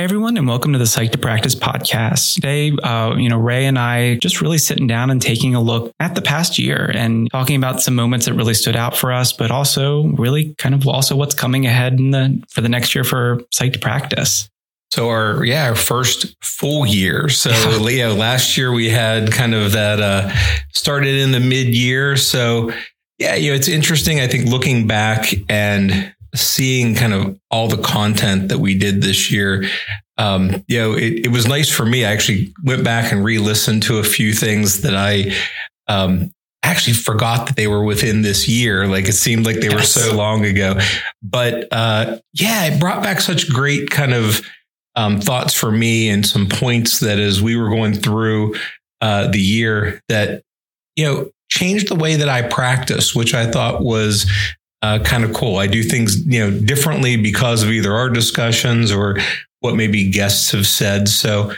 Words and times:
Everyone, 0.00 0.38
and 0.38 0.48
welcome 0.48 0.72
to 0.72 0.78
the 0.78 0.86
Psyched 0.86 1.12
to 1.12 1.18
Practice 1.18 1.54
podcast. 1.54 2.36
Today, 2.36 2.72
uh, 2.82 3.16
you 3.16 3.28
know, 3.28 3.36
Ray 3.36 3.66
and 3.66 3.78
I 3.78 4.14
just 4.14 4.40
really 4.40 4.56
sitting 4.56 4.86
down 4.86 5.10
and 5.10 5.20
taking 5.20 5.54
a 5.54 5.60
look 5.60 5.92
at 6.00 6.14
the 6.14 6.22
past 6.22 6.58
year 6.58 6.90
and 6.94 7.30
talking 7.30 7.54
about 7.54 7.82
some 7.82 7.96
moments 7.96 8.24
that 8.24 8.32
really 8.32 8.54
stood 8.54 8.76
out 8.76 8.96
for 8.96 9.12
us, 9.12 9.34
but 9.34 9.50
also 9.50 10.04
really 10.04 10.54
kind 10.54 10.74
of 10.74 10.88
also 10.88 11.14
what's 11.16 11.34
coming 11.34 11.66
ahead 11.66 11.98
in 11.98 12.12
the 12.12 12.42
for 12.48 12.62
the 12.62 12.68
next 12.70 12.94
year 12.94 13.04
for 13.04 13.42
Psyched 13.54 13.74
to 13.74 13.78
Practice. 13.78 14.48
So 14.90 15.10
our 15.10 15.44
yeah 15.44 15.68
our 15.68 15.74
first 15.74 16.34
full 16.42 16.86
year. 16.86 17.28
So 17.28 17.50
yeah, 17.86 18.08
last 18.08 18.56
year 18.56 18.72
we 18.72 18.88
had 18.88 19.30
kind 19.30 19.54
of 19.54 19.72
that 19.72 20.00
uh, 20.00 20.30
started 20.72 21.16
in 21.16 21.32
the 21.32 21.40
mid 21.40 21.74
year. 21.74 22.16
So 22.16 22.72
yeah, 23.18 23.34
you 23.34 23.50
know 23.50 23.54
it's 23.54 23.68
interesting. 23.68 24.18
I 24.18 24.28
think 24.28 24.48
looking 24.48 24.86
back 24.86 25.34
and 25.50 26.14
seeing 26.34 26.94
kind 26.94 27.12
of 27.12 27.38
all 27.50 27.68
the 27.68 27.82
content 27.82 28.48
that 28.48 28.58
we 28.58 28.76
did 28.76 29.02
this 29.02 29.30
year, 29.30 29.64
um, 30.18 30.64
you 30.68 30.78
know, 30.78 30.92
it, 30.92 31.26
it, 31.26 31.30
was 31.30 31.46
nice 31.46 31.70
for 31.70 31.86
me. 31.86 32.04
I 32.04 32.12
actually 32.12 32.52
went 32.62 32.84
back 32.84 33.10
and 33.10 33.24
re-listened 33.24 33.82
to 33.84 33.98
a 33.98 34.04
few 34.04 34.34
things 34.34 34.82
that 34.82 34.94
I 34.94 35.32
um, 35.88 36.30
actually 36.62 36.92
forgot 36.92 37.46
that 37.46 37.56
they 37.56 37.66
were 37.66 37.82
within 37.82 38.22
this 38.22 38.46
year. 38.46 38.86
Like 38.86 39.08
it 39.08 39.14
seemed 39.14 39.46
like 39.46 39.56
they 39.56 39.68
yes. 39.68 39.74
were 39.74 39.82
so 39.82 40.14
long 40.14 40.44
ago. 40.44 40.78
But 41.22 41.68
uh, 41.72 42.18
yeah, 42.34 42.66
it 42.66 42.78
brought 42.78 43.02
back 43.02 43.20
such 43.20 43.48
great 43.48 43.90
kind 43.90 44.12
of 44.12 44.42
um, 44.94 45.20
thoughts 45.20 45.54
for 45.54 45.70
me 45.70 46.10
and 46.10 46.26
some 46.26 46.48
points 46.48 47.00
that 47.00 47.18
as 47.18 47.40
we 47.40 47.56
were 47.56 47.70
going 47.70 47.94
through 47.94 48.56
uh, 49.00 49.28
the 49.28 49.40
year 49.40 50.02
that 50.08 50.42
you 50.96 51.04
know 51.04 51.30
changed 51.48 51.88
the 51.88 51.96
way 51.96 52.16
that 52.16 52.28
I 52.28 52.42
practice, 52.42 53.14
which 53.14 53.34
I 53.34 53.50
thought 53.50 53.82
was 53.82 54.30
uh, 54.82 54.98
kind 55.00 55.24
of 55.24 55.32
cool. 55.32 55.56
I 55.56 55.66
do 55.66 55.82
things, 55.82 56.24
you 56.26 56.40
know, 56.40 56.58
differently 56.58 57.16
because 57.16 57.62
of 57.62 57.70
either 57.70 57.92
our 57.92 58.08
discussions 58.08 58.92
or 58.92 59.18
what 59.60 59.76
maybe 59.76 60.10
guests 60.10 60.52
have 60.52 60.66
said. 60.66 61.08
So, 61.08 61.52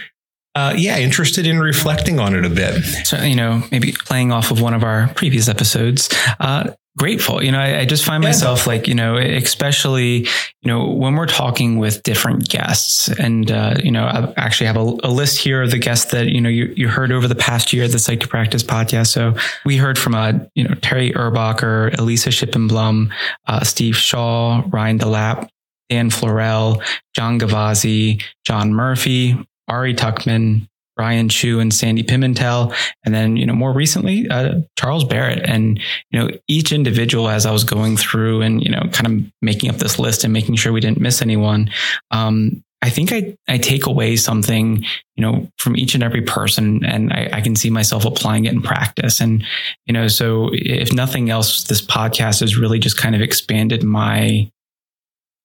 uh, 0.54 0.74
yeah, 0.76 0.98
interested 0.98 1.46
in 1.46 1.60
reflecting 1.60 2.18
on 2.18 2.34
it 2.34 2.44
a 2.44 2.50
bit. 2.50 2.82
So, 3.06 3.22
you 3.22 3.36
know, 3.36 3.62
maybe 3.70 3.92
playing 3.92 4.32
off 4.32 4.50
of 4.50 4.60
one 4.60 4.74
of 4.74 4.82
our 4.82 5.08
previous 5.14 5.48
episodes, 5.48 6.10
uh, 6.40 6.72
grateful. 6.98 7.42
You 7.42 7.52
know, 7.52 7.58
I, 7.58 7.80
I 7.80 7.84
just 7.84 8.04
find 8.04 8.22
yeah. 8.22 8.28
myself 8.28 8.66
like, 8.66 8.86
you 8.86 8.94
know, 8.94 9.16
especially, 9.16 10.18
you 10.20 10.66
know, 10.66 10.86
when 10.88 11.14
we're 11.14 11.26
talking 11.26 11.78
with 11.78 12.02
different 12.02 12.48
guests 12.48 13.08
and, 13.08 13.50
uh, 13.50 13.76
you 13.82 13.90
know, 13.90 14.04
I 14.04 14.32
actually 14.36 14.66
have 14.66 14.76
a, 14.76 14.96
a, 15.02 15.10
list 15.10 15.38
here 15.38 15.62
of 15.62 15.70
the 15.70 15.78
guests 15.78 16.12
that, 16.12 16.28
you 16.28 16.40
know, 16.40 16.48
you, 16.48 16.72
you 16.76 16.88
heard 16.88 17.12
over 17.12 17.26
the 17.26 17.34
past 17.34 17.72
year, 17.72 17.84
at 17.84 17.92
the 17.92 17.98
Psyched 17.98 18.20
to 18.20 18.28
Practice 18.28 18.62
podcast. 18.62 19.08
So 19.08 19.34
we 19.64 19.76
heard 19.76 19.98
from, 19.98 20.14
uh, 20.14 20.32
you 20.54 20.64
know, 20.64 20.74
Terry 20.76 21.12
Erbacher, 21.12 21.98
Elisa 21.98 22.30
Schippenblum, 22.30 23.10
uh, 23.46 23.64
Steve 23.64 23.96
Shaw, 23.96 24.62
Ryan 24.68 24.98
DeLapp, 24.98 25.48
Dan 25.88 26.10
Florell, 26.10 26.82
John 27.14 27.38
Gavazzi, 27.38 28.22
John 28.44 28.72
Murphy, 28.72 29.36
Ari 29.68 29.94
Tuckman, 29.94 30.68
Brian 31.02 31.28
Chu 31.28 31.58
and 31.58 31.74
Sandy 31.74 32.04
Pimentel. 32.04 32.72
And 33.04 33.12
then, 33.12 33.36
you 33.36 33.44
know, 33.44 33.54
more 33.54 33.72
recently, 33.72 34.28
uh, 34.28 34.60
Charles 34.78 35.02
Barrett. 35.02 35.40
And, 35.44 35.80
you 36.12 36.20
know, 36.20 36.30
each 36.46 36.70
individual 36.70 37.28
as 37.28 37.44
I 37.44 37.50
was 37.50 37.64
going 37.64 37.96
through 37.96 38.42
and, 38.42 38.62
you 38.62 38.70
know, 38.70 38.88
kind 38.92 39.08
of 39.08 39.32
making 39.42 39.68
up 39.68 39.78
this 39.78 39.98
list 39.98 40.22
and 40.22 40.32
making 40.32 40.54
sure 40.54 40.72
we 40.72 40.78
didn't 40.78 41.00
miss 41.00 41.20
anyone, 41.20 41.72
um, 42.12 42.62
I 42.82 42.88
think 42.88 43.12
I, 43.12 43.36
I 43.48 43.58
take 43.58 43.86
away 43.86 44.14
something, 44.14 44.84
you 45.16 45.22
know, 45.22 45.48
from 45.58 45.76
each 45.76 45.96
and 45.96 46.04
every 46.04 46.22
person 46.22 46.84
and 46.84 47.12
I, 47.12 47.30
I, 47.32 47.40
can 47.40 47.56
see 47.56 47.70
myself 47.70 48.04
applying 48.04 48.44
it 48.44 48.52
in 48.52 48.62
practice. 48.62 49.20
And, 49.20 49.44
you 49.86 49.92
know, 49.92 50.06
so 50.06 50.50
if 50.52 50.92
nothing 50.92 51.30
else, 51.30 51.64
this 51.64 51.84
podcast 51.84 52.40
has 52.40 52.56
really 52.56 52.78
just 52.78 52.96
kind 52.96 53.16
of 53.16 53.22
expanded 53.22 53.82
my 53.82 54.48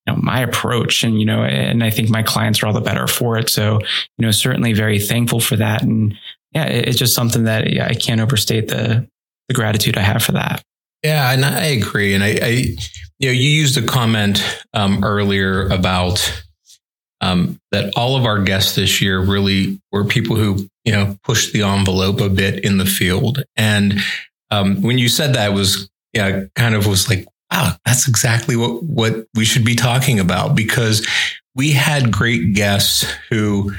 know, 0.08 0.20
my 0.22 0.42
approach 0.42 1.04
and, 1.04 1.20
you 1.20 1.26
know, 1.26 1.44
and 1.44 1.84
I 1.84 1.90
think 1.90 2.10
my 2.10 2.24
clients 2.24 2.62
are 2.62 2.68
all 2.68 2.74
the 2.74 2.82
better 2.82 3.08
for 3.08 3.38
it. 3.38 3.50
So, 3.50 3.80
you 4.18 4.26
know, 4.26 4.32
certainly 4.32 4.74
very 4.74 5.00
thankful 5.00 5.40
for 5.40 5.56
that. 5.58 5.84
And 5.84 6.16
yeah, 6.54 6.66
it's 6.66 6.98
just 6.98 7.16
something 7.16 7.44
that 7.44 7.72
yeah, 7.72 7.88
I 7.88 7.94
can't 7.94 8.22
overstate 8.22 8.68
the, 8.70 9.08
the 9.48 9.54
gratitude 9.54 9.98
I 9.98 10.02
have 10.02 10.24
for 10.24 10.34
that. 10.34 10.64
Yeah, 11.04 11.32
and 11.32 11.46
I 11.46 11.66
agree. 11.66 12.16
And 12.16 12.24
I, 12.24 12.40
I 12.42 12.50
you 13.20 13.30
know, 13.30 13.32
you 13.32 13.50
used 13.50 13.78
a 13.78 13.86
comment 13.86 14.44
um, 14.74 15.04
earlier 15.04 15.68
about 15.68 16.44
um, 17.22 17.60
that 17.72 17.94
all 17.96 18.16
of 18.16 18.26
our 18.26 18.42
guests 18.44 18.76
this 18.76 19.02
year 19.02 19.20
really 19.20 19.80
were 19.92 20.06
people 20.06 20.36
who, 20.36 20.68
you 20.86 20.92
know, 20.92 21.18
pushed 21.24 21.54
the 21.54 21.64
envelope 21.64 22.22
a 22.22 22.30
bit 22.30 22.64
in 22.64 22.78
the 22.78 22.86
field. 22.86 23.44
And 23.56 24.00
um, 24.52 24.82
when 24.82 24.98
you 24.98 25.10
said 25.10 25.34
that, 25.36 25.54
was 25.54 25.90
yeah, 26.14 26.46
kind 26.56 26.76
of 26.76 26.86
was 26.86 27.10
like, 27.10 27.28
wow, 27.52 27.76
that's 27.86 28.08
exactly 28.08 28.56
what, 28.56 28.84
what 28.84 29.28
we 29.34 29.46
should 29.46 29.66
be 29.66 29.76
talking 29.76 30.20
about 30.20 30.56
because 30.56 31.08
we 31.56 31.72
had 31.72 32.12
great 32.12 32.54
guests 32.54 33.06
who 33.30 33.74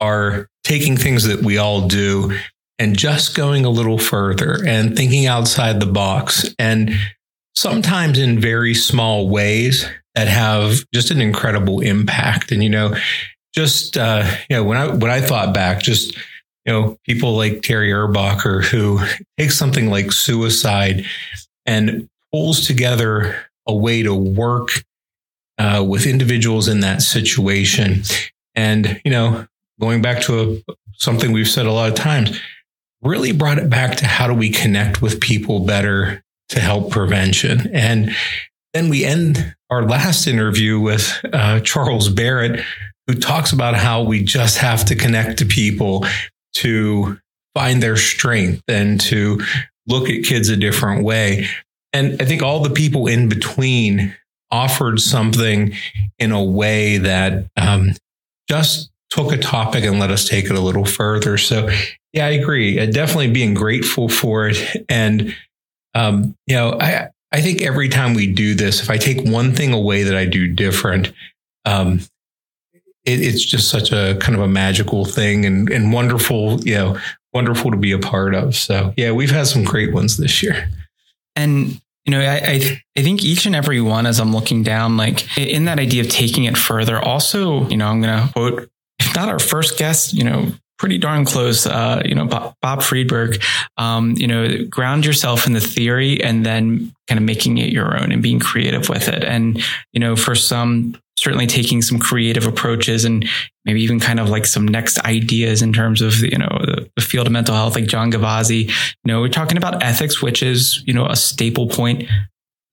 are 0.00 0.48
taking 0.64 0.96
things 0.96 1.24
that 1.24 1.42
we 1.42 1.58
all 1.58 1.88
do 1.88 2.36
and 2.78 2.96
just 2.96 3.36
going 3.36 3.64
a 3.64 3.70
little 3.70 3.98
further 3.98 4.64
and 4.66 4.96
thinking 4.96 5.26
outside 5.26 5.80
the 5.80 5.86
box 5.86 6.54
and 6.58 6.92
sometimes 7.56 8.18
in 8.18 8.38
very 8.38 8.74
small 8.74 9.28
ways 9.28 9.88
that 10.14 10.28
have 10.28 10.84
just 10.94 11.10
an 11.10 11.20
incredible 11.20 11.80
impact. 11.80 12.52
And, 12.52 12.62
you 12.62 12.68
know, 12.68 12.94
just, 13.54 13.96
uh, 13.96 14.30
you 14.48 14.56
know, 14.56 14.64
when 14.64 14.76
I, 14.76 14.88
when 14.88 15.10
I 15.10 15.20
thought 15.20 15.54
back, 15.54 15.80
just, 15.80 16.16
you 16.64 16.72
know, 16.72 16.98
people 17.04 17.36
like 17.36 17.62
Terry 17.62 17.90
Erbacher 17.90 18.62
who 18.64 19.00
takes 19.38 19.56
something 19.56 19.90
like 19.90 20.12
suicide 20.12 21.04
and 21.66 22.08
pulls 22.32 22.66
together 22.66 23.46
a 23.66 23.74
way 23.74 24.02
to 24.02 24.14
work 24.14 24.68
uh, 25.58 25.84
with 25.86 26.06
individuals 26.06 26.68
in 26.68 26.80
that 26.80 27.02
situation. 27.02 28.02
And, 28.54 29.00
you 29.04 29.10
know, 29.10 29.46
going 29.80 30.02
back 30.02 30.22
to 30.22 30.40
a, 30.40 30.72
something 30.92 31.32
we've 31.32 31.48
said 31.48 31.66
a 31.66 31.72
lot 31.72 31.88
of 31.88 31.94
times, 31.94 32.40
really 33.02 33.32
brought 33.32 33.58
it 33.58 33.70
back 33.70 33.96
to 33.96 34.06
how 34.06 34.26
do 34.26 34.34
we 34.34 34.50
connect 34.50 35.00
with 35.00 35.20
people 35.20 35.60
better 35.60 36.22
to 36.48 36.60
help 36.60 36.90
prevention. 36.90 37.70
And 37.72 38.10
then 38.72 38.88
we 38.88 39.04
end 39.04 39.54
our 39.70 39.84
last 39.84 40.26
interview 40.26 40.80
with 40.80 41.20
uh, 41.32 41.60
Charles 41.60 42.08
Barrett, 42.08 42.64
who 43.06 43.14
talks 43.14 43.52
about 43.52 43.74
how 43.74 44.02
we 44.02 44.22
just 44.24 44.58
have 44.58 44.84
to 44.86 44.96
connect 44.96 45.38
to 45.38 45.46
people 45.46 46.06
to 46.54 47.18
find 47.54 47.82
their 47.82 47.96
strength 47.96 48.62
and 48.68 49.00
to 49.00 49.40
look 49.86 50.08
at 50.08 50.24
kids 50.24 50.48
a 50.48 50.56
different 50.56 51.04
way. 51.04 51.46
And 51.92 52.20
I 52.20 52.24
think 52.24 52.42
all 52.42 52.60
the 52.60 52.70
people 52.70 53.06
in 53.06 53.28
between 53.28 54.14
offered 54.50 55.00
something 55.00 55.74
in 56.18 56.32
a 56.32 56.42
way 56.42 56.98
that 56.98 57.50
um, 57.56 57.92
just 58.48 58.90
took 59.10 59.32
a 59.32 59.38
topic 59.38 59.84
and 59.84 59.98
let 59.98 60.10
us 60.10 60.28
take 60.28 60.46
it 60.46 60.52
a 60.52 60.60
little 60.60 60.84
further. 60.84 61.38
So, 61.38 61.68
yeah, 62.12 62.26
I 62.26 62.30
agree. 62.30 62.78
Uh, 62.78 62.86
definitely 62.86 63.30
being 63.30 63.54
grateful 63.54 64.08
for 64.08 64.48
it. 64.48 64.84
And, 64.88 65.34
um, 65.94 66.34
you 66.46 66.56
know, 66.56 66.78
I, 66.80 67.08
I 67.32 67.40
think 67.40 67.62
every 67.62 67.88
time 67.88 68.14
we 68.14 68.32
do 68.32 68.54
this, 68.54 68.82
if 68.82 68.90
I 68.90 68.96
take 68.96 69.24
one 69.24 69.54
thing 69.54 69.72
away 69.72 70.02
that 70.02 70.16
I 70.16 70.24
do 70.26 70.52
different, 70.52 71.12
um, 71.64 72.00
it, 73.04 73.20
it's 73.20 73.44
just 73.44 73.70
such 73.70 73.92
a 73.92 74.16
kind 74.20 74.34
of 74.34 74.42
a 74.42 74.48
magical 74.48 75.04
thing 75.04 75.44
and, 75.44 75.70
and 75.70 75.92
wonderful, 75.92 76.60
you 76.60 76.74
know, 76.74 76.98
wonderful 77.32 77.70
to 77.70 77.76
be 77.76 77.92
a 77.92 77.98
part 77.98 78.34
of. 78.34 78.54
So, 78.56 78.92
yeah, 78.96 79.12
we've 79.12 79.30
had 79.30 79.46
some 79.46 79.64
great 79.64 79.92
ones 79.92 80.16
this 80.16 80.42
year. 80.42 80.68
And 81.36 81.80
you 82.04 82.12
know, 82.12 82.20
I, 82.20 82.36
I, 82.36 82.82
I 82.96 83.02
think 83.02 83.22
each 83.22 83.44
and 83.44 83.54
every 83.54 83.82
one, 83.82 84.06
as 84.06 84.18
I'm 84.18 84.32
looking 84.32 84.62
down, 84.62 84.96
like 84.96 85.36
in 85.36 85.66
that 85.66 85.78
idea 85.78 86.02
of 86.02 86.08
taking 86.08 86.44
it 86.44 86.56
further. 86.56 86.98
Also, 86.98 87.68
you 87.68 87.76
know, 87.76 87.86
I'm 87.86 88.00
going 88.00 88.26
to 88.26 88.32
quote, 88.32 88.70
if 88.98 89.14
not 89.14 89.28
our 89.28 89.38
first 89.38 89.76
guest, 89.76 90.14
you 90.14 90.24
know, 90.24 90.52
pretty 90.78 90.96
darn 90.96 91.26
close. 91.26 91.66
Uh, 91.66 92.00
you 92.04 92.14
know, 92.14 92.24
Bob, 92.24 92.54
Bob 92.62 92.82
Friedberg. 92.82 93.42
Um, 93.76 94.14
you 94.16 94.26
know, 94.26 94.64
ground 94.64 95.04
yourself 95.04 95.46
in 95.46 95.52
the 95.52 95.60
theory 95.60 96.22
and 96.22 96.46
then 96.46 96.94
kind 97.08 97.18
of 97.18 97.24
making 97.24 97.58
it 97.58 97.70
your 97.70 98.00
own 98.00 98.10
and 98.10 98.22
being 98.22 98.40
creative 98.40 98.88
with 98.88 99.08
it. 99.08 99.22
And 99.24 99.62
you 99.92 100.00
know, 100.00 100.16
for 100.16 100.34
some 100.34 100.98
certainly 101.28 101.46
taking 101.46 101.82
some 101.82 101.98
creative 101.98 102.46
approaches 102.46 103.04
and 103.04 103.28
maybe 103.64 103.82
even 103.82 104.00
kind 104.00 104.20
of 104.20 104.28
like 104.28 104.46
some 104.46 104.66
next 104.66 104.98
ideas 105.00 105.62
in 105.62 105.72
terms 105.72 106.00
of 106.02 106.20
you 106.20 106.38
know 106.38 106.58
the, 106.62 106.90
the 106.96 107.02
field 107.02 107.26
of 107.26 107.32
mental 107.32 107.54
health 107.54 107.74
like 107.74 107.86
john 107.86 108.10
gavazzi 108.10 108.68
you 108.68 108.72
know 109.06 109.20
we're 109.20 109.28
talking 109.28 109.56
about 109.56 109.82
ethics 109.82 110.22
which 110.22 110.42
is 110.42 110.82
you 110.86 110.92
know 110.92 111.06
a 111.06 111.16
staple 111.16 111.68
point 111.68 112.04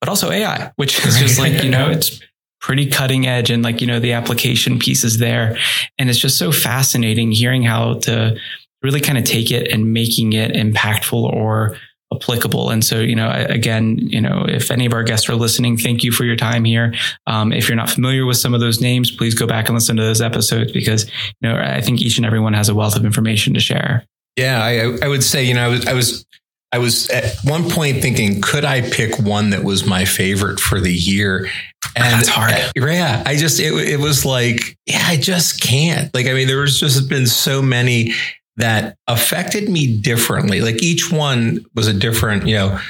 but 0.00 0.08
also 0.08 0.30
ai 0.30 0.72
which 0.76 1.04
is 1.04 1.18
just 1.18 1.38
like 1.38 1.62
you 1.62 1.70
know 1.70 1.90
it's 1.90 2.20
pretty 2.66 2.86
cutting 2.86 3.28
edge 3.28 3.48
and 3.48 3.62
like 3.62 3.80
you 3.80 3.86
know 3.86 4.00
the 4.00 4.12
application 4.12 4.78
pieces 4.78 5.18
there. 5.18 5.56
And 5.98 6.10
it's 6.10 6.18
just 6.18 6.36
so 6.36 6.50
fascinating 6.50 7.30
hearing 7.30 7.62
how 7.62 7.94
to 8.00 8.36
really 8.82 9.00
kind 9.00 9.18
of 9.18 9.24
take 9.24 9.52
it 9.52 9.70
and 9.70 9.92
making 9.92 10.32
it 10.32 10.52
impactful 10.52 11.22
or 11.32 11.76
applicable. 12.14 12.70
And 12.70 12.84
so, 12.84 13.00
you 13.00 13.16
know, 13.16 13.30
again, 13.30 13.98
you 13.98 14.20
know, 14.20 14.44
if 14.48 14.70
any 14.70 14.86
of 14.86 14.92
our 14.92 15.02
guests 15.02 15.28
are 15.28 15.34
listening, 15.34 15.76
thank 15.76 16.04
you 16.04 16.12
for 16.12 16.24
your 16.24 16.36
time 16.36 16.64
here. 16.64 16.94
Um, 17.26 17.52
if 17.52 17.68
you're 17.68 17.76
not 17.76 17.90
familiar 17.90 18.24
with 18.24 18.36
some 18.36 18.54
of 18.54 18.60
those 18.60 18.80
names, 18.80 19.10
please 19.10 19.34
go 19.34 19.46
back 19.46 19.68
and 19.68 19.74
listen 19.74 19.96
to 19.96 20.02
those 20.02 20.20
episodes 20.20 20.72
because, 20.72 21.06
you 21.40 21.48
know, 21.48 21.56
I 21.56 21.80
think 21.80 22.00
each 22.00 22.16
and 22.16 22.26
everyone 22.26 22.54
has 22.54 22.68
a 22.68 22.74
wealth 22.74 22.96
of 22.96 23.04
information 23.04 23.54
to 23.54 23.60
share. 23.60 24.06
Yeah, 24.36 24.62
I, 24.62 25.04
I 25.04 25.08
would 25.08 25.24
say, 25.24 25.44
you 25.44 25.54
know, 25.54 25.64
I 25.64 25.68
was, 25.68 25.86
I 25.86 25.92
was, 25.94 26.26
I 26.72 26.78
was 26.78 27.08
at 27.10 27.36
one 27.44 27.70
point 27.70 28.02
thinking, 28.02 28.40
could 28.42 28.64
I 28.64 28.82
pick 28.82 29.18
one 29.18 29.50
that 29.50 29.64
was 29.64 29.86
my 29.86 30.04
favorite 30.04 30.60
for 30.60 30.80
the 30.80 30.92
year? 30.92 31.48
And 31.94 32.04
that's 32.04 32.28
hard. 32.28 32.52
yeah, 32.76 33.22
I 33.24 33.36
just 33.36 33.60
it, 33.60 33.72
it 33.72 33.98
was 33.98 34.26
like, 34.26 34.76
yeah, 34.84 35.02
I 35.06 35.16
just 35.16 35.62
can't. 35.62 36.12
Like, 36.14 36.26
I 36.26 36.34
mean, 36.34 36.48
there 36.48 36.60
was 36.60 36.78
just 36.78 37.08
been 37.08 37.26
so 37.26 37.62
many 37.62 38.12
that 38.56 38.96
affected 39.06 39.68
me 39.68 39.96
differently. 40.00 40.60
Like 40.60 40.82
each 40.82 41.12
one 41.12 41.64
was 41.74 41.88
a 41.88 41.92
different, 41.92 42.46
you 42.46 42.54
know, 42.54 42.80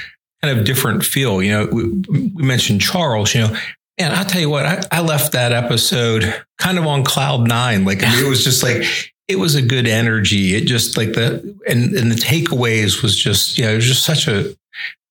kind 0.42 0.58
of 0.58 0.64
different 0.64 1.04
feel. 1.04 1.42
You 1.42 1.52
know, 1.52 1.66
we, 1.66 1.84
we 2.28 2.42
mentioned 2.42 2.80
Charles. 2.80 3.34
You 3.34 3.42
know, 3.42 3.56
and 3.98 4.14
I'll 4.14 4.24
tell 4.24 4.40
you 4.40 4.50
what, 4.50 4.66
I, 4.66 4.82
I 4.92 5.00
left 5.00 5.32
that 5.32 5.52
episode 5.52 6.42
kind 6.58 6.78
of 6.78 6.86
on 6.86 7.04
cloud 7.04 7.48
nine. 7.48 7.84
Like 7.84 8.02
I 8.02 8.14
mean, 8.14 8.24
it 8.24 8.28
was 8.28 8.44
just 8.44 8.62
like 8.62 8.84
it 9.28 9.36
was 9.36 9.54
a 9.54 9.62
good 9.62 9.86
energy. 9.86 10.54
It 10.54 10.66
just 10.66 10.96
like 10.96 11.14
the 11.14 11.56
and 11.66 11.94
and 11.94 12.10
the 12.10 12.16
takeaways 12.16 13.02
was 13.02 13.16
just 13.16 13.58
you 13.58 13.64
know 13.64 13.72
it 13.72 13.76
was 13.76 13.86
just 13.86 14.04
such 14.04 14.28
a 14.28 14.54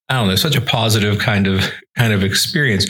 I 0.09 0.15
don't 0.15 0.27
know 0.27 0.35
such 0.35 0.55
a 0.55 0.61
positive 0.61 1.19
kind 1.19 1.47
of 1.47 1.63
kind 1.97 2.13
of 2.13 2.23
experience. 2.23 2.89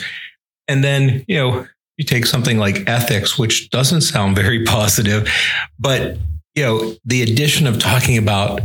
And 0.68 0.84
then 0.84 1.24
you 1.26 1.36
know 1.36 1.66
you 1.96 2.04
take 2.04 2.26
something 2.26 2.58
like 2.58 2.88
ethics, 2.88 3.38
which 3.38 3.70
doesn't 3.70 4.02
sound 4.02 4.36
very 4.36 4.64
positive, 4.66 5.28
but 5.78 6.18
you 6.56 6.62
know 6.62 6.96
the 7.04 7.22
addition 7.22 7.66
of 7.66 7.78
talking 7.78 8.18
about 8.18 8.60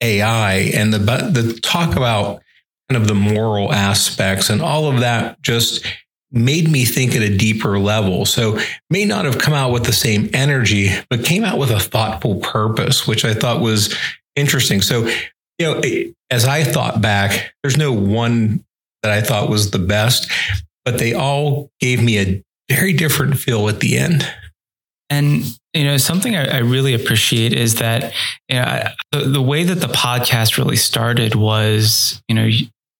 AI 0.00 0.54
and 0.74 0.94
the 0.94 0.98
the 0.98 1.58
talk 1.62 1.96
about 1.96 2.42
kind 2.88 3.02
of 3.02 3.08
the 3.08 3.14
moral 3.14 3.72
aspects 3.72 4.48
and 4.48 4.62
all 4.62 4.86
of 4.86 5.00
that 5.00 5.42
just 5.42 5.84
made 6.32 6.70
me 6.70 6.84
think 6.86 7.14
at 7.14 7.22
a 7.22 7.36
deeper 7.36 7.78
level. 7.78 8.24
So 8.24 8.58
may 8.88 9.04
not 9.04 9.26
have 9.26 9.38
come 9.38 9.52
out 9.52 9.70
with 9.70 9.84
the 9.84 9.92
same 9.92 10.30
energy, 10.32 10.88
but 11.10 11.24
came 11.24 11.44
out 11.44 11.58
with 11.58 11.70
a 11.70 11.78
thoughtful 11.78 12.36
purpose, 12.36 13.06
which 13.06 13.24
I 13.24 13.34
thought 13.34 13.60
was 13.60 13.94
interesting. 14.34 14.80
So, 14.80 15.06
you 15.58 15.66
know, 15.66 15.82
as 16.30 16.46
I 16.46 16.64
thought 16.64 17.02
back, 17.02 17.52
there's 17.62 17.76
no 17.76 17.92
one 17.92 18.64
that 19.02 19.12
I 19.12 19.20
thought 19.20 19.50
was 19.50 19.70
the 19.70 19.78
best, 19.78 20.30
but 20.86 20.98
they 20.98 21.12
all 21.12 21.70
gave 21.80 22.02
me 22.02 22.18
a 22.18 22.42
very 22.70 22.94
different 22.94 23.38
feel 23.38 23.68
at 23.68 23.80
the 23.80 23.98
end. 23.98 24.26
And 25.10 25.44
you 25.74 25.84
know, 25.84 25.96
something 25.96 26.36
I, 26.36 26.56
I 26.56 26.58
really 26.58 26.94
appreciate 26.94 27.52
is 27.52 27.76
that 27.76 28.12
you 28.48 28.56
know 28.56 28.62
I, 28.62 28.94
the, 29.10 29.18
the 29.20 29.42
way 29.42 29.64
that 29.64 29.76
the 29.76 29.86
podcast 29.86 30.58
really 30.58 30.76
started 30.76 31.34
was, 31.34 32.22
you 32.28 32.34
know, 32.34 32.48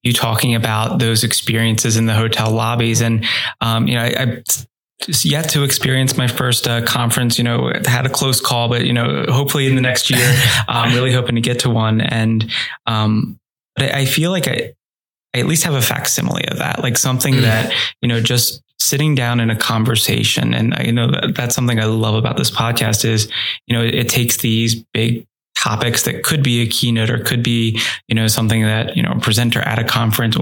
you 0.03 0.13
talking 0.13 0.55
about 0.55 0.99
those 0.99 1.25
experiences 1.25 1.97
in 1.97 2.07
the 2.07 2.15
hotel 2.15 2.51
lobbies. 2.51 3.01
And, 3.01 3.25
um, 3.61 3.87
you 3.87 3.95
know, 3.95 4.03
I, 4.03 4.15
I 4.19 4.43
just 5.01 5.25
yet 5.25 5.49
to 5.51 5.65
experience 5.65 6.17
my 6.17 6.27
first 6.29 6.67
uh, 6.67 6.85
conference. 6.85 7.39
You 7.39 7.45
know, 7.45 7.73
had 7.85 8.07
a 8.07 8.09
close 8.09 8.41
call, 8.41 8.69
but 8.69 8.85
you 8.85 8.93
know, 8.93 9.27
hopefully 9.29 9.67
in 9.67 9.75
the 9.75 9.81
next 9.81 10.11
year, 10.11 10.35
I'm 10.69 10.95
really 10.95 11.13
hoping 11.13 11.35
to 11.35 11.41
get 11.41 11.61
to 11.61 11.71
one. 11.71 12.01
And 12.01 12.51
um, 12.87 13.39
but 13.77 13.93
I, 13.93 14.05
feel 14.05 14.31
like 14.31 14.47
I, 14.47 14.75
I 15.35 15.39
at 15.39 15.47
least 15.47 15.65
have 15.65 15.75
a 15.75 15.83
facsimile 15.83 16.47
of 16.49 16.59
that, 16.59 16.83
like 16.83 16.99
something 16.99 17.35
mm. 17.35 17.41
that 17.43 17.73
you 18.01 18.09
know, 18.09 18.21
just 18.21 18.63
sitting 18.83 19.15
down 19.15 19.41
in 19.41 19.51
a 19.51 19.57
conversation. 19.57 20.55
And 20.55 20.75
I 20.75 20.83
you 20.85 20.93
know 20.93 21.11
that, 21.11 21.35
that's 21.35 21.55
something 21.55 21.79
I 21.79 21.85
love 21.85 22.15
about 22.15 22.37
this 22.37 22.51
podcast 22.51 23.05
is 23.05 23.31
you 23.67 23.77
know 23.77 23.85
it, 23.85 23.95
it 23.95 24.09
takes 24.09 24.39
these 24.39 24.85
big 24.93 25.27
topics 25.57 26.03
that 26.03 26.25
could 26.25 26.43
be 26.43 26.63
a 26.63 26.67
keynote 26.67 27.11
or 27.11 27.19
could 27.19 27.43
be, 27.43 27.81
you 28.09 28.15
know, 28.15 28.27
something 28.27 28.63
that, 28.63 28.97
you 28.97 29.03
know, 29.03 29.13
a 29.13 29.21
presenter 29.21 29.61
at 29.61 29.79
a 29.79 29.85
conference 29.85 30.37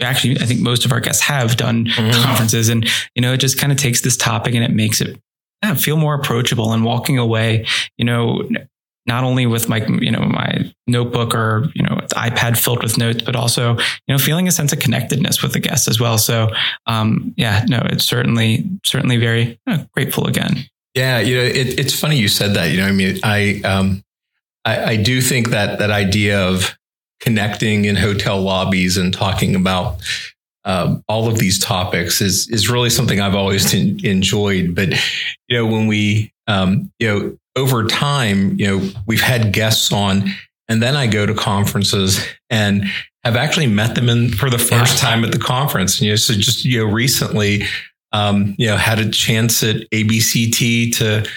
actually 0.00 0.36
i 0.40 0.44
think 0.44 0.60
most 0.60 0.84
of 0.84 0.90
our 0.90 0.98
guests 0.98 1.22
have 1.22 1.56
done 1.56 1.84
mm-hmm. 1.84 2.22
conferences 2.24 2.68
and 2.68 2.88
you 3.14 3.22
know 3.22 3.34
it 3.34 3.36
just 3.36 3.58
kind 3.58 3.70
of 3.70 3.78
takes 3.78 4.00
this 4.00 4.16
topic 4.16 4.54
and 4.54 4.64
it 4.64 4.72
makes 4.72 5.00
it 5.00 5.20
yeah, 5.62 5.74
feel 5.74 5.96
more 5.96 6.14
approachable 6.14 6.72
and 6.72 6.84
walking 6.84 7.18
away 7.18 7.64
you 7.98 8.04
know 8.04 8.42
not 9.06 9.22
only 9.22 9.46
with 9.46 9.68
my 9.68 9.84
you 10.00 10.10
know 10.10 10.22
my 10.22 10.71
notebook 10.86 11.34
or 11.34 11.70
you 11.74 11.82
know 11.82 11.96
ipad 12.14 12.56
filled 12.56 12.82
with 12.82 12.98
notes 12.98 13.22
but 13.22 13.36
also 13.36 13.76
you 13.76 14.08
know 14.08 14.18
feeling 14.18 14.48
a 14.48 14.52
sense 14.52 14.72
of 14.72 14.80
connectedness 14.80 15.42
with 15.42 15.52
the 15.52 15.60
guests 15.60 15.88
as 15.88 16.00
well. 16.00 16.18
So 16.18 16.48
um 16.86 17.34
yeah 17.36 17.64
no 17.68 17.80
it's 17.90 18.04
certainly 18.04 18.68
certainly 18.84 19.16
very 19.16 19.60
know, 19.66 19.86
grateful 19.92 20.26
again. 20.26 20.64
Yeah 20.94 21.20
you 21.20 21.36
know 21.36 21.42
it, 21.42 21.78
it's 21.78 21.98
funny 21.98 22.16
you 22.16 22.28
said 22.28 22.54
that. 22.54 22.70
You 22.70 22.78
know 22.78 22.86
i 22.86 22.92
mean 22.92 23.18
i 23.22 23.60
um 23.64 24.02
I, 24.64 24.84
I 24.84 24.96
do 24.96 25.20
think 25.20 25.50
that 25.50 25.78
that 25.78 25.90
idea 25.90 26.40
of 26.40 26.76
connecting 27.20 27.84
in 27.84 27.96
hotel 27.96 28.40
lobbies 28.40 28.96
and 28.96 29.14
talking 29.14 29.54
about 29.54 30.00
um, 30.64 31.02
all 31.08 31.28
of 31.28 31.38
these 31.38 31.58
topics 31.58 32.20
is 32.20 32.48
is 32.48 32.68
really 32.68 32.90
something 32.90 33.20
I've 33.20 33.34
always 33.34 33.72
enjoyed. 33.74 34.74
But 34.74 34.90
you 35.48 35.56
know, 35.56 35.66
when 35.66 35.86
we 35.86 36.32
um, 36.46 36.92
you 36.98 37.08
know 37.08 37.38
over 37.56 37.86
time, 37.86 38.58
you 38.58 38.66
know, 38.66 38.90
we've 39.06 39.22
had 39.22 39.52
guests 39.52 39.92
on, 39.92 40.30
and 40.72 40.82
then 40.82 40.96
I 40.96 41.06
go 41.06 41.26
to 41.26 41.34
conferences 41.34 42.26
and 42.48 42.84
have 43.24 43.36
actually 43.36 43.66
met 43.66 43.94
them 43.94 44.08
in 44.08 44.30
for 44.30 44.48
the 44.48 44.58
first 44.58 44.94
yeah. 44.94 45.10
time 45.10 45.22
at 45.22 45.30
the 45.30 45.38
conference. 45.38 45.98
And, 45.98 46.06
you 46.06 46.12
know, 46.12 46.16
so 46.16 46.32
just 46.32 46.64
you 46.64 46.78
know, 46.78 46.90
recently, 46.90 47.64
um, 48.12 48.54
you 48.56 48.68
know, 48.68 48.78
had 48.78 48.98
a 48.98 49.10
chance 49.10 49.62
at 49.62 49.88
ABCT 49.90 50.96
to 50.96 51.28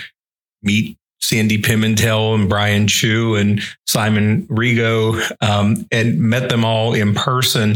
meet 0.63 0.97
Sandy 1.19 1.61
Pimentel 1.61 2.33
and 2.33 2.47
Brian 2.47 2.87
Chu 2.87 3.35
and 3.35 3.61
Simon 3.85 4.47
Rego, 4.47 5.21
um, 5.41 5.85
and 5.91 6.17
met 6.17 6.47
them 6.47 6.63
all 6.63 6.93
in 6.93 7.13
person 7.13 7.75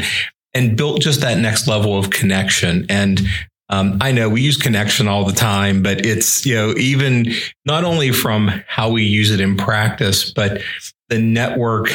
and 0.53 0.77
built 0.77 1.01
just 1.01 1.19
that 1.21 1.39
next 1.39 1.67
level 1.67 1.97
of 1.97 2.09
connection. 2.09 2.85
And 2.87 3.21
um, 3.67 3.97
I 3.99 4.13
know 4.13 4.29
we 4.29 4.41
use 4.41 4.55
connection 4.55 5.09
all 5.09 5.25
the 5.25 5.33
time, 5.33 5.83
but 5.83 6.05
it's, 6.05 6.45
you 6.45 6.55
know, 6.55 6.73
even 6.77 7.33
not 7.65 7.83
only 7.83 8.13
from 8.13 8.47
how 8.65 8.89
we 8.89 9.03
use 9.03 9.29
it 9.29 9.41
in 9.41 9.57
practice, 9.57 10.31
but 10.31 10.61
the 11.09 11.19
network 11.19 11.89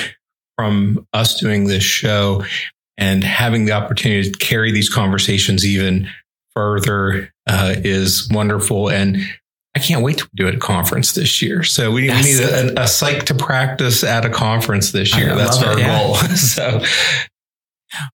from 0.57 1.07
us 1.13 1.39
doing 1.41 1.65
this 1.65 1.83
show 1.83 2.45
and 2.97 3.25
having 3.25 3.65
the 3.65 3.73
opportunity 3.73 4.31
to 4.31 4.39
carry 4.39 4.71
these 4.71 4.89
conversations 4.89 5.65
even 5.65 6.09
further 6.55 7.33
uh, 7.49 7.75
is 7.79 8.29
wonderful. 8.31 8.89
And 8.89 9.19
I 9.75 9.81
can't 9.81 10.03
wait 10.03 10.19
to 10.19 10.29
do 10.35 10.47
it 10.47 10.51
at 10.51 10.55
a 10.55 10.59
conference 10.59 11.13
this 11.13 11.43
year. 11.43 11.65
So 11.65 11.91
we, 11.91 12.07
yes. 12.07 12.25
need 12.25 12.41
a, 12.41 12.83
a, 12.83 12.85
psyched 12.85 13.25
to 13.25 13.35
practice 13.35 14.05
at 14.05 14.25
a 14.25 14.31
conference 14.31 14.93
this 14.93 15.17
year. 15.17 15.35
That's 15.35 15.61
our 15.63 15.73
it, 15.73 15.81
yeah. 15.81 15.99
goal. 15.99 16.15
so, 16.37 16.81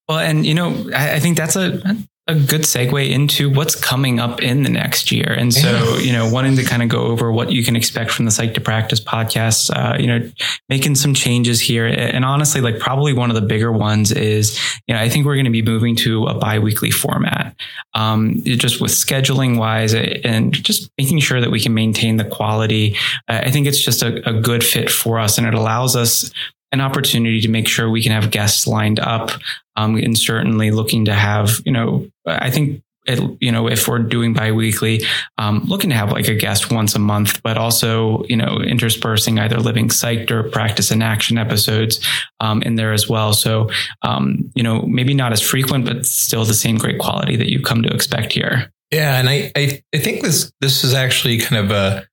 well, 0.09 0.19
and 0.19 0.47
you 0.47 0.55
know, 0.55 0.91
I, 0.95 1.17
I 1.17 1.21
think 1.21 1.37
that's 1.37 1.57
a 1.57 1.83
a 2.27 2.35
good 2.35 2.61
segue 2.61 3.11
into 3.11 3.51
what's 3.51 3.75
coming 3.75 4.21
up 4.21 4.41
in 4.41 4.63
the 4.63 4.69
next 4.69 5.11
year. 5.11 5.33
And 5.33 5.53
so, 5.53 5.97
you 5.97 6.13
know, 6.13 6.31
wanting 6.31 6.55
to 6.57 6.65
kind 6.65 6.83
of 6.83 6.89
go 6.89 7.07
over 7.07 7.33
what 7.33 7.51
you 7.51 7.65
can 7.65 7.75
expect 7.75 8.13
from 8.13 8.25
the 8.25 8.31
Psyched 8.31 8.55
to 8.55 8.61
Practice 8.61 9.01
podcast, 9.01 9.71
uh, 9.75 9.97
you 9.99 10.07
know, 10.07 10.31
making 10.69 10.95
some 10.95 11.13
changes 11.13 11.61
here. 11.61 11.87
And 11.87 12.25
honestly, 12.25 12.61
like 12.61 12.79
probably 12.79 13.13
one 13.13 13.31
of 13.31 13.35
the 13.35 13.43
bigger 13.43 13.73
ones 13.73 14.13
is, 14.13 14.61
you 14.87 14.95
know, 14.95 15.01
I 15.01 15.09
think 15.09 15.27
we're 15.27 15.35
going 15.35 15.47
to 15.47 15.51
be 15.51 15.63
moving 15.63 15.97
to 15.97 16.27
a 16.27 16.35
biweekly 16.35 16.93
format, 16.93 17.57
um, 17.95 18.41
just 18.45 18.81
with 18.81 18.93
scheduling 18.93 19.59
wise 19.59 19.93
and 19.93 20.53
just 20.53 20.91
making 20.99 21.19
sure 21.19 21.41
that 21.41 21.51
we 21.51 21.59
can 21.59 21.75
maintain 21.75 22.17
the 22.17 22.25
quality. 22.25 22.97
Uh, 23.27 23.41
I 23.45 23.51
think 23.51 23.67
it's 23.67 23.83
just 23.83 24.03
a, 24.03 24.29
a 24.29 24.41
good 24.41 24.63
fit 24.63 24.89
for 24.89 25.19
us 25.19 25.37
and 25.37 25.49
it 25.49 25.55
allows 25.55 25.97
us 25.97 26.31
an 26.73 26.81
opportunity 26.81 27.41
to 27.41 27.49
make 27.49 27.69
sure 27.69 27.91
we 27.91 28.03
can 28.03 28.13
have 28.13 28.31
guests 28.31 28.67
lined 28.67 29.01
up 29.01 29.31
um, 29.77 29.97
and 29.97 30.19
certainly 30.19 30.71
looking 30.71 31.05
to 31.07 31.15
have, 31.15 31.61
you 31.65 31.73
know, 31.73 32.09
I 32.27 32.51
think 32.51 32.83
it, 33.07 33.19
you 33.41 33.51
know, 33.51 33.67
if 33.67 33.89
we're 33.89 33.99
doing 33.99 34.35
biweekly, 34.35 35.03
um, 35.39 35.65
looking 35.67 35.91
to 35.91 35.97
have 35.97 36.13
like 36.13 36.29
a 36.29 36.35
guest 36.35 36.71
once 36.71 36.95
a 36.95 36.99
month, 36.99 37.43
but 37.43 37.57
also, 37.57 38.25
you 38.25 38.37
know, 38.37 38.59
interspersing 38.59 39.39
either 39.39 39.59
living 39.59 39.89
psyched 39.89 40.31
or 40.31 40.45
practice 40.51 40.91
in 40.91 41.03
action 41.03 41.39
episodes 41.39 42.07
um, 42.41 42.63
in 42.63 42.77
there 42.77 42.93
as 42.93 43.09
well. 43.09 43.33
So, 43.33 43.71
um, 44.03 44.51
you 44.55 44.63
know, 44.63 44.83
maybe 44.83 45.15
not 45.15 45.33
as 45.33 45.41
frequent, 45.41 45.87
but 45.87 46.07
still 46.07 46.45
the 46.45 46.55
same 46.55 46.77
great 46.77 46.99
quality 46.99 47.37
that 47.37 47.51
you 47.51 47.63
come 47.63 47.83
to 47.83 47.93
expect 47.93 48.33
here. 48.33 48.71
Yeah, 48.91 49.19
and 49.19 49.29
I, 49.29 49.53
I, 49.57 49.83
I 49.95 49.99
think 49.99 50.23
this 50.23 50.53
this 50.61 50.83
is 50.83 50.95
actually 50.95 51.39
kind 51.39 51.65
of 51.65 51.71
a 51.71 52.07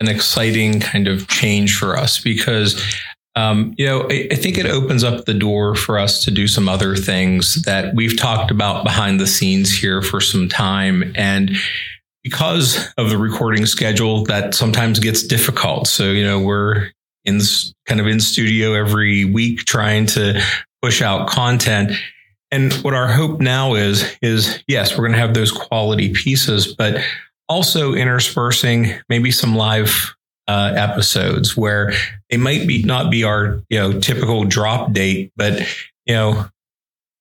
an 0.00 0.08
exciting 0.08 0.80
kind 0.80 1.08
of 1.08 1.26
change 1.28 1.76
for 1.76 1.96
us 1.96 2.20
because 2.20 2.82
um, 3.36 3.74
you 3.76 3.84
know, 3.84 4.08
I, 4.10 4.28
I, 4.32 4.34
think 4.34 4.56
it 4.56 4.64
opens 4.64 5.04
up 5.04 5.26
the 5.26 5.34
door 5.34 5.74
for 5.74 5.98
us 5.98 6.24
to 6.24 6.30
do 6.30 6.48
some 6.48 6.70
other 6.70 6.96
things 6.96 7.62
that 7.64 7.94
we've 7.94 8.16
talked 8.16 8.50
about 8.50 8.82
behind 8.82 9.20
the 9.20 9.26
scenes 9.26 9.76
here 9.76 10.00
for 10.00 10.22
some 10.22 10.48
time. 10.48 11.12
And 11.14 11.50
because 12.24 12.92
of 12.96 13.10
the 13.10 13.18
recording 13.18 13.66
schedule, 13.66 14.24
that 14.24 14.54
sometimes 14.54 14.98
gets 15.00 15.22
difficult. 15.22 15.86
So, 15.86 16.12
you 16.12 16.24
know, 16.24 16.40
we're 16.40 16.88
in 17.26 17.40
kind 17.84 18.00
of 18.00 18.06
in 18.06 18.20
studio 18.20 18.72
every 18.72 19.26
week 19.26 19.60
trying 19.60 20.06
to 20.06 20.42
push 20.80 21.02
out 21.02 21.28
content. 21.28 21.92
And 22.50 22.72
what 22.74 22.94
our 22.94 23.08
hope 23.08 23.38
now 23.38 23.74
is, 23.74 24.16
is 24.22 24.62
yes, 24.66 24.92
we're 24.92 25.04
going 25.04 25.12
to 25.12 25.18
have 25.18 25.34
those 25.34 25.52
quality 25.52 26.14
pieces, 26.14 26.74
but 26.74 27.04
also 27.50 27.92
interspersing 27.92 28.94
maybe 29.10 29.30
some 29.30 29.56
live 29.56 30.16
uh, 30.48 30.72
episodes 30.76 31.56
where 31.56 31.92
they 32.30 32.36
might 32.36 32.66
be 32.66 32.82
not 32.82 33.10
be 33.10 33.24
our 33.24 33.62
you 33.68 33.78
know 33.78 33.98
typical 34.00 34.44
drop 34.44 34.92
date, 34.92 35.32
but 35.36 35.60
you 36.06 36.14
know 36.14 36.48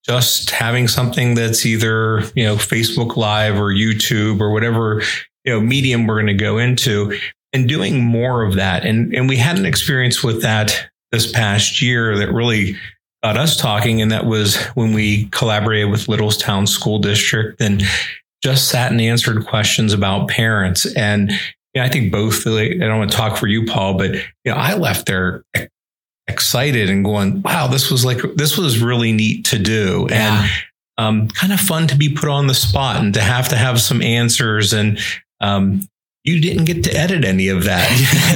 just 0.06 0.52
having 0.52 0.88
something 0.88 1.34
that's 1.34 1.66
either 1.66 2.22
you 2.36 2.44
know 2.44 2.56
Facebook 2.56 3.16
Live 3.16 3.56
or 3.56 3.74
YouTube 3.74 4.40
or 4.40 4.52
whatever 4.52 5.02
you 5.44 5.54
know 5.54 5.60
medium 5.60 6.06
we're 6.08 6.16
going 6.16 6.28
to 6.28 6.34
go 6.34 6.58
into, 6.58 7.18
and 7.54 7.68
doing 7.68 8.04
more 8.04 8.44
of 8.44 8.56
that. 8.56 8.86
And 8.86 9.14
and 9.16 9.28
we 9.28 9.38
had 9.38 9.58
an 9.58 9.66
experience 9.66 10.24
with 10.24 10.42
that 10.42 10.90
this 11.12 11.32
past 11.32 11.82
year 11.82 12.18
that 12.18 12.32
really 12.32 12.76
got 13.24 13.38
us 13.38 13.58
talking, 13.58 14.02
and 14.02 14.12
that 14.12 14.26
was 14.26 14.58
when 14.76 14.94
we 14.94 15.26
collaborated 15.28 15.90
with 15.90 16.08
Littlestown 16.08 16.68
School 16.68 17.00
District 17.00 17.60
and 17.60 17.82
just 18.44 18.68
sat 18.68 18.92
and 18.92 19.02
answered 19.02 19.48
questions 19.48 19.94
about 19.94 20.28
parents. 20.28 20.86
And 20.96 21.32
know, 21.82 21.86
I 21.86 21.90
think 21.90 22.12
both. 22.12 22.46
I 22.48 22.74
don't 22.78 22.98
want 22.98 23.12
to 23.12 23.18
talk 23.18 23.38
for 23.38 23.48
you, 23.48 23.66
Paul, 23.66 23.96
but 23.98 24.14
you 24.14 24.22
know, 24.46 24.56
I 24.56 24.76
left 24.76 25.06
there 25.06 25.44
excited 26.28 26.90
and 26.90 27.04
going, 27.04 27.42
"Wow, 27.42 27.68
this 27.68 27.92
was 27.92 28.06
like 28.06 28.20
this 28.36 28.58
was 28.58 28.80
really 28.80 29.12
neat 29.12 29.46
to 29.46 29.60
do," 29.60 30.08
yeah. 30.10 30.44
and 30.44 30.52
um, 30.98 31.28
kind 31.30 31.54
of 31.54 31.60
fun 31.60 31.88
to 31.88 31.96
be 31.96 32.10
put 32.10 32.30
on 32.30 32.48
the 32.48 32.54
spot 32.54 32.98
and 32.98 33.14
to 33.14 33.22
have 33.22 33.50
to 33.50 33.58
have 33.58 33.82
some 33.82 34.02
answers 34.02 34.74
and 34.74 35.00
um, 35.42 35.82
you 36.26 36.42
didn't 36.42 36.66
get 36.66 36.84
to 36.84 36.94
edit 36.94 37.24
any 37.24 37.48
of 37.50 37.64
that. 37.66 37.88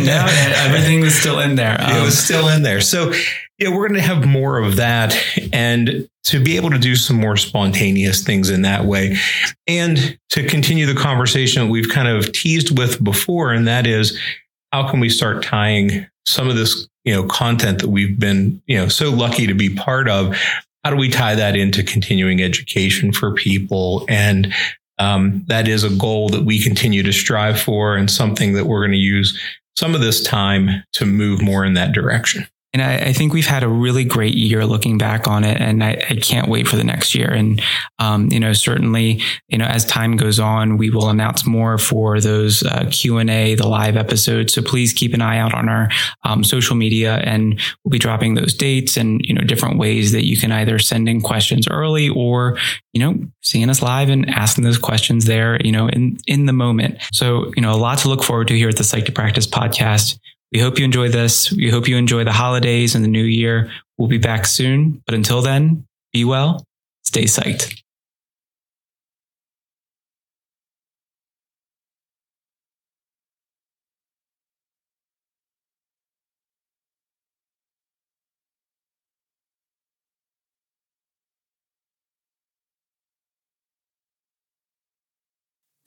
no, 0.05 0.25
everything 0.65 1.01
was 1.01 1.15
still 1.15 1.39
in 1.39 1.55
there. 1.55 1.75
Um, 1.81 1.97
it 1.97 2.03
was 2.03 2.17
still 2.17 2.47
in 2.47 2.61
there. 2.61 2.81
So, 2.81 3.11
yeah, 3.57 3.69
we're 3.69 3.87
going 3.87 3.99
to 3.99 4.07
have 4.07 4.25
more 4.25 4.59
of 4.59 4.77
that 4.77 5.17
and 5.51 6.07
to 6.25 6.41
be 6.41 6.55
able 6.55 6.69
to 6.69 6.77
do 6.77 6.95
some 6.95 7.19
more 7.19 7.35
spontaneous 7.35 8.23
things 8.23 8.51
in 8.51 8.61
that 8.61 8.85
way 8.85 9.17
and 9.67 10.17
to 10.29 10.47
continue 10.47 10.85
the 10.85 10.93
conversation 10.93 11.63
that 11.63 11.71
we've 11.71 11.89
kind 11.89 12.07
of 12.07 12.31
teased 12.31 12.77
with 12.77 13.03
before. 13.03 13.51
And 13.51 13.67
that 13.67 13.87
is, 13.87 14.17
how 14.71 14.89
can 14.89 14.99
we 14.99 15.09
start 15.09 15.43
tying 15.43 16.05
some 16.27 16.47
of 16.47 16.55
this, 16.55 16.87
you 17.03 17.13
know, 17.13 17.23
content 17.23 17.79
that 17.79 17.89
we've 17.89 18.19
been, 18.19 18.61
you 18.67 18.77
know, 18.77 18.87
so 18.87 19.09
lucky 19.09 19.47
to 19.47 19.55
be 19.55 19.73
part 19.75 20.07
of? 20.07 20.37
How 20.83 20.91
do 20.91 20.95
we 20.95 21.09
tie 21.09 21.35
that 21.35 21.55
into 21.55 21.83
continuing 21.83 22.41
education 22.41 23.11
for 23.11 23.33
people 23.33 24.05
and 24.07 24.53
um, 24.99 25.43
that 25.47 25.67
is 25.67 25.83
a 25.83 25.89
goal 25.89 26.29
that 26.29 26.45
we 26.45 26.61
continue 26.61 27.01
to 27.03 27.13
strive 27.13 27.59
for 27.59 27.95
and 27.95 28.11
something 28.11 28.53
that 28.53 28.65
we're 28.65 28.81
going 28.81 28.91
to 28.91 28.97
use 28.97 29.39
some 29.75 29.95
of 29.95 30.01
this 30.01 30.21
time 30.21 30.83
to 30.93 31.05
move 31.05 31.41
more 31.41 31.63
in 31.63 31.73
that 31.73 31.93
direction. 31.93 32.45
And 32.71 32.83
I, 32.83 32.97
I, 32.97 33.13
think 33.13 33.33
we've 33.33 33.47
had 33.47 33.63
a 33.63 33.67
really 33.67 34.03
great 34.03 34.35
year 34.35 34.63
looking 34.63 34.99
back 34.99 35.27
on 35.27 35.43
it, 35.43 35.59
and 35.59 35.83
I, 35.83 36.03
I 36.09 36.15
can't 36.15 36.47
wait 36.47 36.67
for 36.67 36.75
the 36.75 36.83
next 36.83 37.15
year. 37.15 37.31
And 37.31 37.61
um, 37.97 38.29
you 38.31 38.39
know, 38.39 38.53
certainly, 38.53 39.23
you 39.47 39.57
know, 39.57 39.65
as 39.65 39.85
time 39.85 40.15
goes 40.17 40.39
on, 40.39 40.77
we 40.77 40.91
will 40.91 41.09
announce 41.09 41.47
more 41.47 41.79
for 41.79 42.21
those 42.21 42.61
uh, 42.61 42.87
Q 42.91 43.17
and 43.17 43.29
A, 43.29 43.55
the 43.55 43.67
live 43.67 43.97
episodes. 43.97 44.53
So 44.53 44.61
please 44.61 44.93
keep 44.93 45.15
an 45.15 45.21
eye 45.21 45.39
out 45.39 45.55
on 45.55 45.67
our 45.67 45.89
um, 46.23 46.43
social 46.43 46.75
media, 46.75 47.15
and 47.23 47.59
we'll 47.83 47.89
be 47.89 47.97
dropping 47.97 48.35
those 48.35 48.53
dates 48.53 48.97
and 48.97 49.19
you 49.23 49.33
know 49.33 49.41
different 49.41 49.79
ways 49.79 50.11
that 50.11 50.25
you 50.25 50.37
can 50.37 50.51
either 50.51 50.77
send 50.77 51.09
in 51.09 51.21
questions 51.21 51.67
early 51.67 52.09
or 52.09 52.59
you 52.93 52.99
know 52.99 53.19
seeing 53.41 53.69
us 53.69 53.81
live 53.81 54.09
and 54.09 54.29
asking 54.29 54.63
those 54.63 54.77
questions 54.77 55.25
there, 55.25 55.59
you 55.63 55.71
know, 55.71 55.87
in 55.89 56.17
in 56.27 56.45
the 56.45 56.53
moment. 56.53 56.99
So 57.11 57.51
you 57.55 57.63
know, 57.63 57.73
a 57.73 57.77
lot 57.77 57.97
to 57.99 58.09
look 58.09 58.23
forward 58.23 58.47
to 58.49 58.55
here 58.55 58.69
at 58.69 58.77
the 58.77 58.83
Psyched 58.83 59.07
to 59.07 59.11
Practice 59.11 59.47
podcast. 59.47 60.19
We 60.51 60.59
hope 60.59 60.79
you 60.79 60.85
enjoy 60.85 61.09
this. 61.09 61.51
We 61.51 61.69
hope 61.69 61.87
you 61.87 61.97
enjoy 61.97 62.23
the 62.23 62.31
holidays 62.31 62.95
and 62.95 63.03
the 63.03 63.09
new 63.09 63.23
year. 63.23 63.71
We'll 63.97 64.07
be 64.07 64.17
back 64.17 64.45
soon. 64.45 65.03
But 65.05 65.15
until 65.15 65.41
then, 65.41 65.85
be 66.11 66.25
well, 66.25 66.65
stay 67.03 67.25
psyched. 67.25 67.81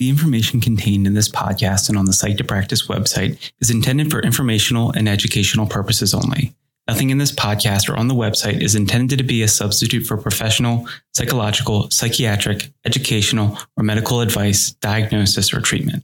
The 0.02 0.08
information 0.08 0.60
contained 0.60 1.06
in 1.06 1.14
this 1.14 1.28
podcast 1.28 1.88
and 1.88 1.96
on 1.96 2.06
the 2.06 2.10
Psyched 2.10 2.38
to 2.38 2.44
Practice 2.44 2.88
website 2.88 3.52
is 3.60 3.70
intended 3.70 4.10
for 4.10 4.18
informational 4.18 4.90
and 4.90 5.08
educational 5.08 5.64
purposes 5.64 6.12
only. 6.12 6.56
Nothing 6.88 7.10
in 7.10 7.18
this 7.18 7.30
podcast 7.30 7.88
or 7.88 7.96
on 7.96 8.08
the 8.08 8.14
website 8.16 8.60
is 8.60 8.74
intended 8.74 9.18
to 9.18 9.22
be 9.22 9.44
a 9.44 9.46
substitute 9.46 10.04
for 10.04 10.16
professional, 10.16 10.88
psychological, 11.14 11.88
psychiatric, 11.90 12.72
educational, 12.84 13.56
or 13.76 13.84
medical 13.84 14.22
advice, 14.22 14.72
diagnosis, 14.72 15.54
or 15.54 15.60
treatment. 15.60 16.02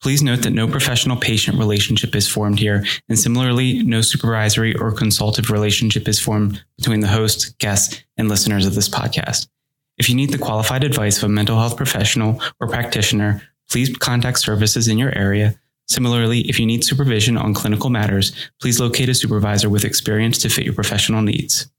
Please 0.00 0.22
note 0.22 0.40
that 0.40 0.52
no 0.54 0.66
professional 0.66 1.18
patient 1.18 1.58
relationship 1.58 2.14
is 2.14 2.26
formed 2.26 2.58
here, 2.58 2.86
and 3.10 3.18
similarly, 3.18 3.82
no 3.82 4.00
supervisory 4.00 4.74
or 4.74 4.90
consultative 4.90 5.50
relationship 5.50 6.08
is 6.08 6.18
formed 6.18 6.64
between 6.78 7.00
the 7.00 7.08
host, 7.08 7.58
guests, 7.58 8.02
and 8.16 8.30
listeners 8.30 8.64
of 8.64 8.74
this 8.74 8.88
podcast. 8.88 9.48
If 9.96 10.08
you 10.08 10.16
need 10.16 10.30
the 10.30 10.38
qualified 10.38 10.82
advice 10.82 11.18
of 11.18 11.24
a 11.24 11.28
mental 11.28 11.58
health 11.58 11.76
professional 11.76 12.40
or 12.60 12.68
practitioner, 12.68 13.42
please 13.70 13.96
contact 13.96 14.40
services 14.40 14.88
in 14.88 14.98
your 14.98 15.16
area. 15.16 15.58
Similarly, 15.86 16.40
if 16.48 16.58
you 16.58 16.66
need 16.66 16.82
supervision 16.82 17.36
on 17.36 17.54
clinical 17.54 17.90
matters, 17.90 18.34
please 18.60 18.80
locate 18.80 19.08
a 19.08 19.14
supervisor 19.14 19.68
with 19.68 19.84
experience 19.84 20.38
to 20.38 20.48
fit 20.48 20.64
your 20.64 20.74
professional 20.74 21.22
needs. 21.22 21.70